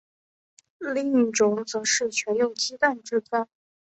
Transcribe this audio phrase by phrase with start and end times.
[0.79, 3.47] 另一种则是全用鸡蛋制造。